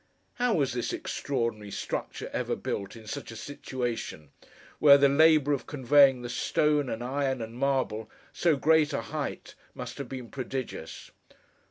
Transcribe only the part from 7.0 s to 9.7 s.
iron, and marble, so great a height,